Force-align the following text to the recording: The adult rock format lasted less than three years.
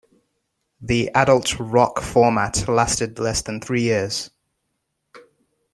The 0.81 1.11
adult 1.13 1.59
rock 1.59 2.01
format 2.01 2.67
lasted 2.67 3.19
less 3.19 3.43
than 3.43 3.61
three 3.61 3.83
years. 3.83 4.31